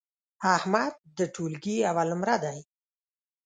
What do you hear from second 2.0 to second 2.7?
نمره دی.